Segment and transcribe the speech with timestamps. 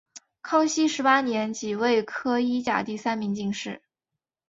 [0.41, 3.83] 康熙十八年己未科一甲第三名进士。